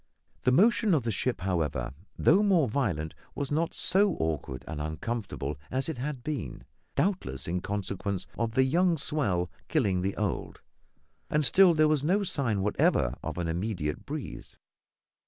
The 0.45 0.51
motion 0.51 0.95
of 0.95 1.03
the 1.03 1.11
ship, 1.11 1.41
however, 1.41 1.93
though 2.17 2.41
more 2.41 2.67
violent, 2.67 3.13
was 3.35 3.51
not 3.51 3.75
so 3.75 4.15
awkward 4.15 4.65
and 4.67 4.81
uncomfortable 4.81 5.59
as 5.69 5.87
it 5.89 5.99
had 5.99 6.23
been, 6.23 6.63
doubtless 6.95 7.47
in 7.47 7.59
consequence 7.61 8.25
of 8.35 8.53
the 8.53 8.63
young 8.63 8.97
swell 8.97 9.51
killing 9.67 10.01
the 10.01 10.17
old; 10.17 10.61
and 11.29 11.45
still 11.45 11.75
there 11.75 11.87
was 11.87 12.03
no 12.03 12.23
sign 12.23 12.63
whatever 12.63 13.13
of 13.21 13.37
an 13.37 13.47
immediate 13.47 14.03
breeze. 14.07 14.57